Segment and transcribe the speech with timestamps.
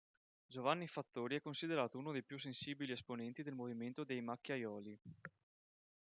[0.47, 4.99] Giovanni Fattori è considerato uno dei più sensibili esponenti del movimento dei Macchiaioli.